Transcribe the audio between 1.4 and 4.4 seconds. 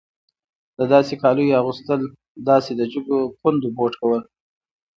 اغوستل داسې د جګو پوندو بوټ کول.